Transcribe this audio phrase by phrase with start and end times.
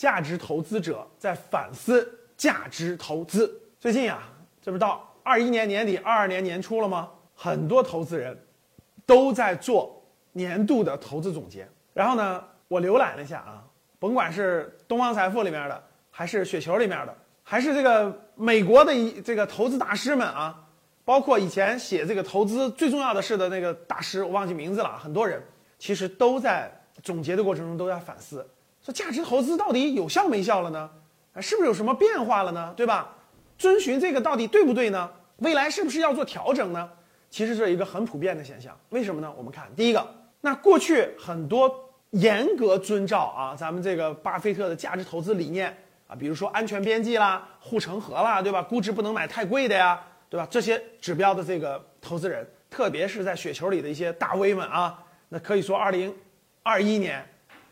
[0.00, 3.54] 价值投资者在反思价值投资。
[3.78, 7.10] 最近啊，这不是到二一年年底、二二年年初了吗？
[7.34, 8.34] 很多投资人
[9.04, 10.02] 都在做
[10.32, 11.68] 年度的投资总结。
[11.92, 13.62] 然后呢，我浏览了一下啊，
[13.98, 20.66] 甭管是东方财富里面的，还是雪球里面的，还是这个美国的一这个投资大师们啊，
[21.04, 24.98] 包括以前写这个投资最重要的事的那个大师，我忘记名字了。
[24.98, 25.42] 很多人
[25.78, 26.72] 其实都在
[27.02, 28.48] 总结的过程中都在反思，
[28.82, 30.90] 说价值投资到底有效没效了呢？
[31.34, 32.72] 啊，是不是有什么变化了呢？
[32.76, 33.14] 对吧？
[33.58, 35.10] 遵循这个到底对不对呢？
[35.36, 36.90] 未来是不是要做调整呢？
[37.28, 38.76] 其实这是一个很普遍的现象。
[38.88, 39.32] 为什么呢？
[39.36, 40.06] 我们看第一个，
[40.40, 41.72] 那过去很多
[42.10, 45.76] 严格遵照啊，咱们这个巴菲特的价值投资理念
[46.08, 48.62] 啊，比如说安全边际啦、护城河啦，对吧？
[48.62, 50.46] 估值不能买太贵的呀，对吧？
[50.50, 56.12] 这些指标的这个投资人，特别是在雪球里的一些大 V 们啊，那可以说二零
[56.62, 57.24] 二一年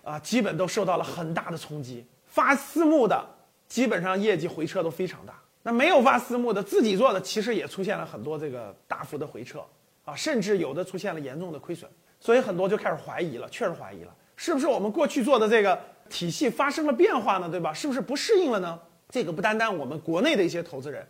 [0.09, 2.07] 啊，基本都受到了很大的冲击。
[2.25, 3.23] 发私募的
[3.69, 5.35] 基本上业绩回撤都非常大。
[5.63, 9.63] 那没有发私募的，自己做的，其实也出现了很多这个大幅的回撤
[10.07, 17.51] 啊，甚至有的出现了严重的亏损，所以很多就开始怀疑了，确实怀疑了，是不是我们过去做的这个体系发生了变化呢？
[17.51, 17.75] 对吧？
[17.75, 18.81] 是不是不适应了呢？
[19.11, 21.07] 这个不单单我们国内的一些投资人，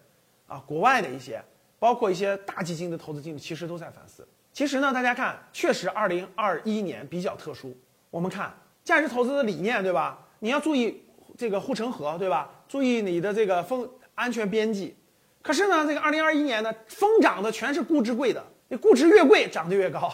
[0.48, 1.40] 啊，国外的一些，
[1.78, 4.26] 包括一些大基金的投资经理，其实都在反思。
[4.52, 7.76] 其实呢，大家看，确实二零二一年比较特殊。
[8.10, 8.52] 我们看
[8.88, 10.18] 价值投资的理念，对吧？
[10.38, 11.04] 你要注意
[11.36, 12.48] 这个护城河，对吧？
[12.66, 13.86] 注意你的这个风。
[14.14, 14.96] 安全边际，
[15.42, 20.12] 可是呢，这个二零二一年呢，疯涨的全是估值贵的，你估值越贵，涨得越高，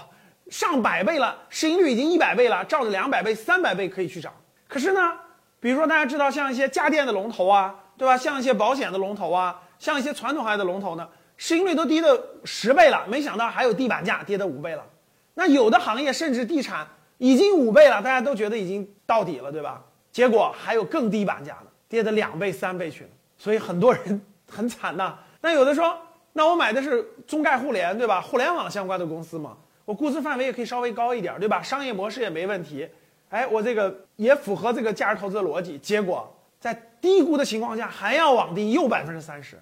[0.50, 4.30] 上百倍了，市盈率已经一百倍了，照着两百倍、三百倍可以去涨。
[4.68, 5.14] 可是呢，
[5.58, 8.14] 比如说大家知道，像一些家电的龙头啊，对吧？
[8.14, 14.84] 像一些保险的龙头啊，像一些传统行业的龙头呢，市盈率都低的十倍了，没想到还有地板价跌的五倍了。
[15.32, 16.86] 那有的行业甚至地产
[17.24, 19.82] 已经五倍了，大家都觉得已经到底了，对吧？
[20.12, 23.10] 结果还有更低板价的，跌的两倍、三倍去了。
[23.38, 25.18] 所以很多人很惨呐。
[25.40, 25.98] 那有的说，
[26.34, 28.20] 那我买的是中概互联，对吧？
[28.20, 29.56] 互联网相关的公司嘛，
[29.86, 31.62] 我估值范围也可以稍微高一点，对吧？
[31.62, 32.86] 商业模式也没问题。
[33.30, 35.78] 哎，我这个也符合这个价值投资的逻辑。
[35.78, 39.58] 结果在低估的情况下还要往低，又百分之三十，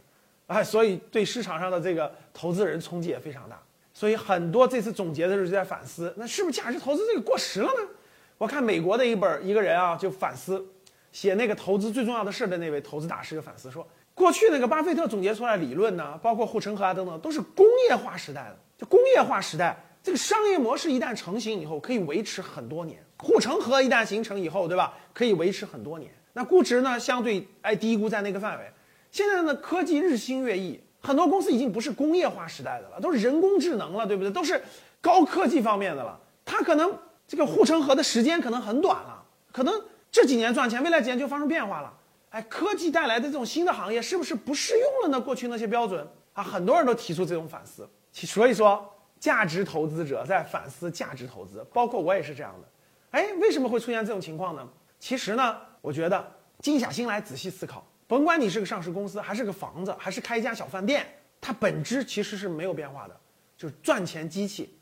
[0.49, 3.57] 哎，所以对市场上的这个投资人冲击也非常大。
[4.03, 7.89] 所以很多这次总结的时候就在反思，那是不是价值投资这个过时了呢？
[8.37, 10.67] 我看美国的一本一个人啊就反思。
[11.13, 18.57] 写那个投资最重要的事的那位投资大师就反思说，过去那个巴菲特总结出来理论呢，包括护城河啊等等，都是工业化时代的。
[18.77, 22.99] 就工业化时代，这个商业模式一旦成型以后，可以维持很多年。
[23.21, 24.95] 护城河一旦形成以后，对吧？
[25.13, 26.11] 可以维持很多年。
[26.33, 28.65] 那估值呢，相对哎低估在那个范围。
[29.13, 34.31] 现在呢，科技日新月异，很多公司已经不是工业化时代的了，都是人工智能了，对不对？
[34.31, 34.63] 都是
[35.01, 36.19] 高科技方面的了。
[36.45, 36.97] 它可能
[37.27, 39.75] 这个护城河的时间可能很短了，可能。
[40.15, 41.91] 这几年赚钱，未来几年就发生变化了。
[42.29, 45.19] 哎，科技带来的这种新的行业是不是不适用了呢？
[45.19, 47.89] 过去那些标准啊，很多人都提出这种反思。
[48.13, 48.87] 所以说，
[49.19, 52.69] 价值投资者在反思价值投资，包括我也是这样的。
[53.13, 54.69] 哎，为什么会出现这种情况呢？
[54.99, 57.83] 其实呢，我觉得静下心来仔细思考，
[58.13, 61.07] 甭管你是个上市公司，还是个房子，还是开一家小饭店，
[61.41, 63.21] 它本质其实是没有变化的，
[63.57, 64.77] 就是赚钱机器。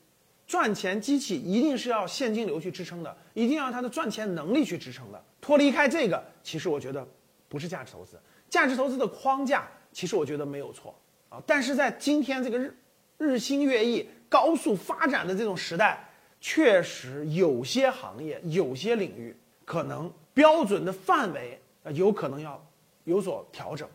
[0.48, 5.24] 赚钱机器一定是要现金流去支撑的，一定要它的赚钱能力去支撑的。
[5.40, 7.06] 脱离开这个，其实我觉得
[7.48, 8.18] 不是价值投资。
[8.48, 10.92] 价值投资的框架，其实我觉得没有错
[11.28, 11.40] 啊。
[11.46, 12.76] 但是在今天这个日
[13.16, 16.04] 日新月异、高速发展的这种时代，
[16.40, 22.60] 确实有些行业、有些领域，可能标准的范围啊，有可能要
[23.10, 23.86] 有所调整。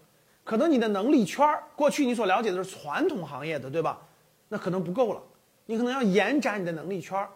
[0.43, 1.43] 可能你的能力圈，
[1.75, 3.99] 过去你所了解的是传统行业的，对吧？
[4.49, 5.23] 那可能不够了。
[5.65, 7.27] 你可能要延展你的能力圈，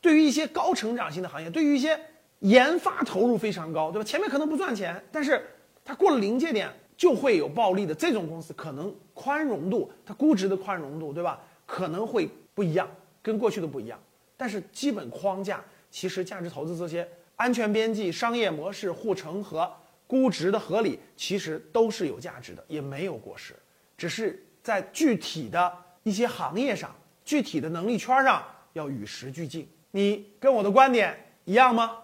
[0.00, 1.98] 对于一些高成长性的行业，对于一些
[2.38, 4.04] 研发投入非常高，对吧？
[4.04, 5.44] 前面可能不赚钱，但是
[5.84, 11.40] 它过了临界点就会有暴利的这种公司，可能宽容度，它估值的宽容度，对吧？
[11.66, 12.88] 可能会不一样，
[13.20, 13.98] 跟过去的不一样。
[14.36, 19.68] 但是基本框架，其实价值投资这些安全边际、商业模式、护城河、
[20.14, 23.52] 估值的合理，其实都是有价值的，也没有过时，
[23.98, 26.94] 只是在具体的一些行业上。
[27.24, 28.44] 具体的能力圈上
[28.74, 31.98] 要与时俱进，你跟我的观点一样吗？